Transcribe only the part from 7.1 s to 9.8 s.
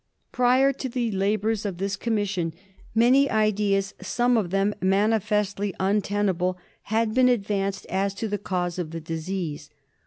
been advanced as to the cause of the disease.